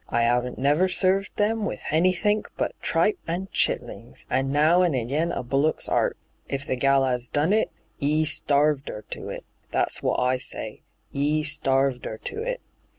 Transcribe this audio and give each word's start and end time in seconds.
I 0.09 0.23
'aven't 0.23 0.57
never 0.57 0.87
served 0.87 1.35
them 1.37 1.63
with 1.63 1.79
hanythink 1.91 2.47
but 2.57 2.73
tnpe 2.81 3.17
and 3.27 3.51
chitlings, 3.51 4.25
and 4.31 4.51
now 4.51 4.81
an' 4.81 4.93
i^n 4.93 5.31
a 5.37 5.43
bullock's 5.43 5.87
'eart. 5.87 6.17
If 6.49 6.65
the 6.65 6.75
gal 6.75 7.05
'as 7.05 7.27
done 7.27 7.53
it, 7.53 7.69
'e 7.99 8.25
starved 8.25 8.89
'er 8.89 9.03
to 9.11 9.29
it: 9.29 9.45
that's 9.69 10.01
wot 10.01 10.19
I 10.19 10.39
say— 10.39 10.81
'e 11.13 11.43
starved 11.43 12.07
'er 12.07 12.17
to 12.17 12.41
it. 12.41 12.61